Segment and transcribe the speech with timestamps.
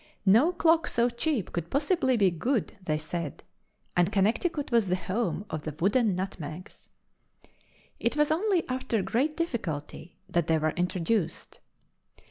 [0.25, 3.43] No clock so cheap could possibly be good, they said,
[3.95, 6.89] and Connecticut was the home of "the wooden nutmegs."
[7.99, 11.59] It was only after great difficulty that they were introduced.